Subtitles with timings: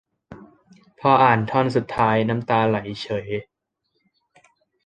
[0.27, 3.29] แต่พออ่านท่อนสุดท้าย น้ำตาไหลเฉย